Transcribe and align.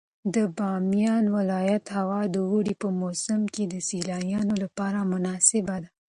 د 0.35 0.35
بامیان 0.57 1.25
ولایت 1.37 1.85
هوا 1.97 2.21
د 2.33 2.35
اوړي 2.49 2.75
په 2.81 2.87
موسم 3.01 3.41
کې 3.53 3.63
د 3.67 3.75
سیلانیانو 3.89 4.55
لپاره 4.63 4.99
مناسبه 5.13 5.75
ده. 5.83 5.89